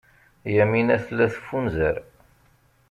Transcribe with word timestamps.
Yamina 0.55 0.95
tella 1.05 1.25
teffunzer. 1.33 1.95